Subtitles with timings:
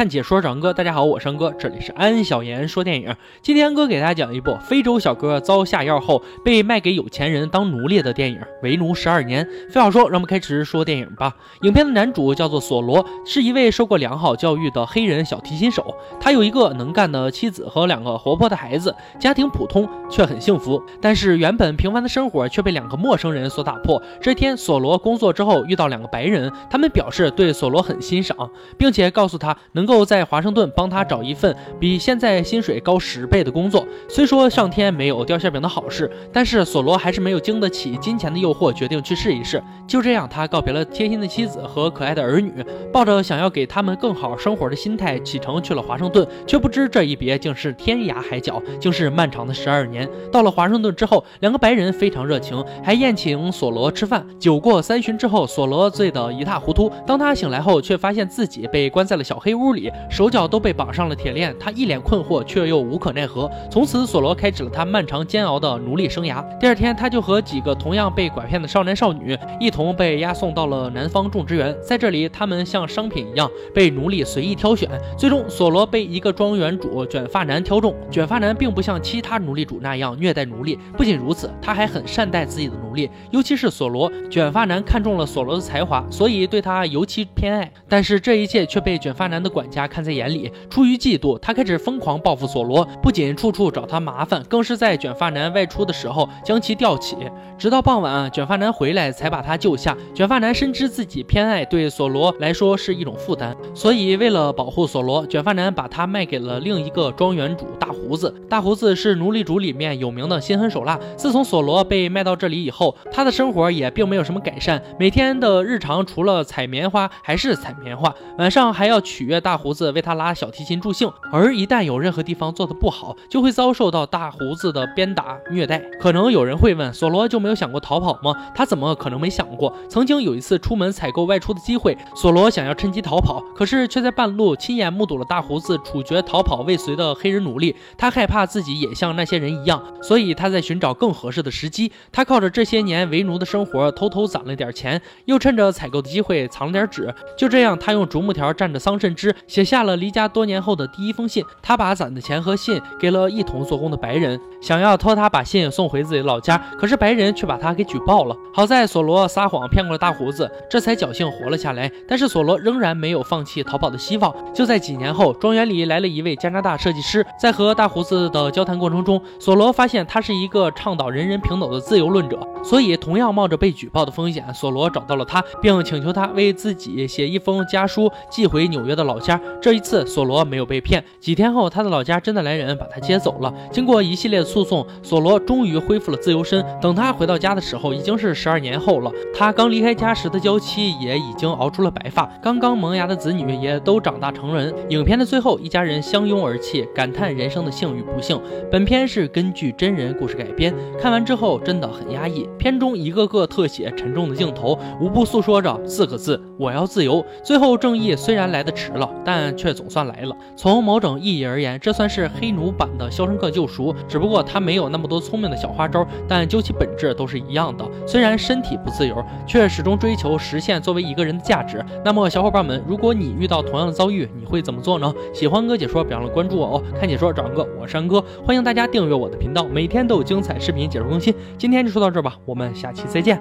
[0.00, 3.14] 看解说，长哥，大家好，我是安哥，这里是安小言说电影。
[3.42, 9.44] 今天哥给大家讲一部非洲小哥遭下药后被卖给有钱人当奴隶的电影《为奴十二年》。
[9.70, 11.36] 废话说，让我们开始说电影吧。
[11.60, 15.94] 影片的男主叫做索罗，是一位受过良好教育的黑人小提琴手。
[16.18, 20.82] 他有一个能干的妻子和两个活泼的孩子，家庭普通却很幸福。
[21.02, 24.02] 但是原本平凡的生活却被两个陌生人所打破。
[24.18, 29.89] 这天，索罗工作之后遇到两个白人，他们表示对索罗很欣赏，并且告诉他能。
[29.90, 33.84] 能够在华盛顿帮他找一份比现在薪水高十倍的工作。
[34.08, 39.60] 虽说上天没有掉馅饼的好事，但是索罗还是没有经得起金钱的诱惑，决定去试一试。
[39.88, 46.24] 就这样，他告别了贴心的妻子和可爱的儿女，抱着想要给他们更好生活的心态启程去了华盛顿。
[46.46, 50.08] 却不知这一别竟是天涯海角，竟是漫长的十二年。
[50.30, 54.24] 到了华盛顿之后，两个白人非常热情，还宴请索罗吃饭。
[54.38, 56.92] 酒过三巡之后，索罗醉得一塌糊涂。
[57.04, 59.69] 当他醒来后，却发现自己被关在了小黑屋。
[59.72, 63.50] 里手脚都被绑上了铁链，他一脸困惑，却又无可奈何。
[63.70, 66.44] 从此，索罗开始了他漫长煎熬的奴隶生涯。
[66.58, 71.76] 第二天，他就和几个同样被拐骗的少男少女一同被押送到了南方种植园。
[71.82, 74.88] 在这里，他们像商品一样被奴隶随意挑选。
[75.16, 77.94] 最终，索罗被一个庄园主卷发男挑中。
[78.10, 84.10] 卷发男并不像其他奴隶主那样虐待奴隶，不仅如此，他还很善待自己的奴隶，尤其是索罗。
[84.30, 87.70] 卷发男看中了索罗的才华，所以对他尤其偏爱。
[87.88, 89.59] 但是这一切却被卷发男的管。
[89.60, 97.14] 管家看在眼里，出于嫉妒，他开始疯狂报复索罗，不仅处处找他麻烦，更是在卷发男外出的时候将其吊起，
[97.58, 99.94] 直到傍晚，卷发男回来才把他救下。
[100.14, 108.34] 卷发男深知自己偏爱对索罗来说是一种负担，所以为了保护索罗，卷发男把他卖给了另一个庄园主大胡子。
[108.48, 110.98] 大胡子是奴隶主里面有名的心狠手辣。
[111.18, 119.49] 自从索罗被卖到这里以后，他的生活也并没有什么改善，每天的日常除了采棉花还是采棉花，晚上还要取悦大。
[119.50, 125.80] 大胡子为他拉小提琴助兴，而一旦有任何地方做的不好，就会遭受到大胡子的鞭打虐待。
[126.00, 128.32] 可能有人会问，索罗就没有想过逃跑吗？
[128.54, 129.76] 他怎么可能没想过？
[129.88, 137.74] 曾经有一次出门采购外出的机会，索罗想要趁机逃跑，可是却在半路亲眼目睹了大胡子处决逃跑未遂的黑人奴隶。
[137.98, 141.90] 他害怕自己也像那些人一样，所以他在寻找更合适的时机。
[142.12, 147.12] 他靠着这些年为奴的生活，偷偷攒了点钱，又趁着采购的机会藏了点纸。
[147.36, 149.34] 就这样，他用竹木条蘸着桑葚汁。
[149.46, 151.44] 写下了离家多年后的第一封信。
[151.62, 156.56] 他把攒的钱和信给了一同做工的白人，想要托他把信送回自己老家。
[156.78, 158.36] 可是白人却把他给举报了。
[158.52, 161.90] 好在索罗撒谎骗过了大胡子，这才侥幸活了下来。
[162.08, 164.34] 但是索罗仍然没有放弃逃跑的希望。
[164.54, 179.29] 就在几年后，庄园里来了一位加拿大设计师，在和大胡子的交谈过程中，索罗发现他是一个倡导人人平等的自由论者，所以同样冒着被举报的风险，索罗找到了他，并请求他为自己写一封家书寄回纽约的老家。
[179.60, 181.04] 这一次，索罗没有被骗。
[181.18, 183.52] 几天后，他的老家真的来人把他接走了。
[183.70, 186.64] 经过一系列的诉讼，索罗终于恢复了自由身。
[186.80, 189.12] 等他回到家的时候，已经是十二年后了。
[189.34, 194.74] 他刚离开家时的娇妻也已经熬出了白发，刚刚萌芽的子女也都长大成人。
[194.88, 198.40] 影片的最后，一家人相拥而泣，感叹人生的幸与不幸。
[198.70, 202.48] 本片是根据真人故事改编，看完之后真的很压抑。
[202.58, 207.24] 片中一个个特写、沉重的镜头，无不诉说着四个字：我要自由。
[207.44, 209.08] 最后，正义虽然来得迟了。
[209.24, 210.36] 但却总算来了。
[210.56, 217.84] 从某种意义而言，这算是黑奴版的《肖申克救赎》，只不过他没有那么多聪明的小花招，但究其本质都是一样的。
[218.06, 221.84] 虽然身体不自由，却始终追求实现作为一个人的价值。
[222.04, 225.12] 那么，小伙伴们，如果你遇到同样的遭遇，你会怎么做呢？
[225.32, 226.82] 喜欢哥解说，别忘了关注我哦！
[226.98, 231.34] 看解说找哥，我是安哥，欢迎大家订阅我的频道，每天都有精彩视频解说更新。
[231.56, 233.40] 今天就说到这儿吧，我们下期再见。